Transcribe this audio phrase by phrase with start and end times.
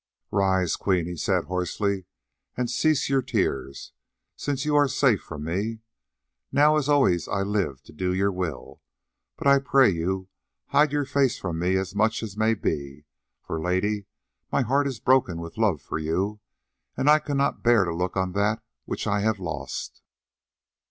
[0.31, 2.05] "Rise, Queen," he said hoarsely,
[2.57, 3.91] "and cease your tears,
[4.35, 5.81] since you are safe from me.
[6.51, 8.81] Now as always I live to do your will,
[9.37, 10.27] but I pray you,
[10.69, 13.05] hide your face from me as much as may be,
[13.45, 14.07] for, Lady,
[14.51, 16.39] my heart is broken with love for you
[16.97, 20.01] and I cannot bear to look on that which I have lost."